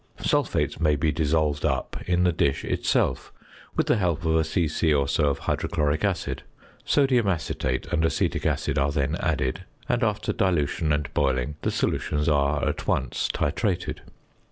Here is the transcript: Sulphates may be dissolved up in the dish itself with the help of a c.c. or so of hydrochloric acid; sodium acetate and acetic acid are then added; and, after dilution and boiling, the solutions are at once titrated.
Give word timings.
Sulphates 0.19 0.79
may 0.79 0.95
be 0.95 1.11
dissolved 1.11 1.63
up 1.63 1.95
in 2.07 2.23
the 2.23 2.31
dish 2.31 2.65
itself 2.65 3.31
with 3.75 3.85
the 3.85 3.97
help 3.97 4.25
of 4.25 4.35
a 4.35 4.43
c.c. 4.43 4.91
or 4.91 5.07
so 5.07 5.25
of 5.25 5.37
hydrochloric 5.37 6.03
acid; 6.03 6.41
sodium 6.83 7.27
acetate 7.27 7.85
and 7.93 8.03
acetic 8.03 8.43
acid 8.43 8.79
are 8.79 8.91
then 8.91 9.15
added; 9.19 9.63
and, 9.87 10.01
after 10.03 10.33
dilution 10.33 10.91
and 10.91 11.13
boiling, 11.13 11.53
the 11.61 11.69
solutions 11.69 12.27
are 12.27 12.67
at 12.67 12.87
once 12.87 13.29
titrated. 13.31 13.99